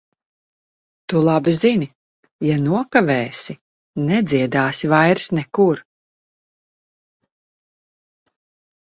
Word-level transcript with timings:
Tu 1.11 1.19
labi 1.27 1.53
zini- 1.57 1.87
ja 2.47 2.57
nokavēsi, 2.63 3.57
nedziedāsi 4.09 4.93
vairs 4.97 5.31
nekur. 5.43 5.87